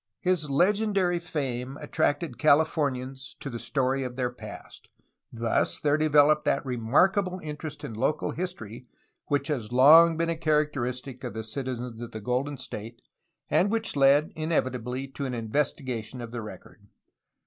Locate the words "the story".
3.51-4.03